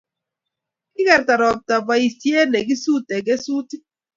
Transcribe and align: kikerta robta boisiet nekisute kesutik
kikerta 0.93 1.33
robta 1.41 1.75
boisiet 1.87 2.47
nekisute 2.51 3.15
kesutik 3.25 3.83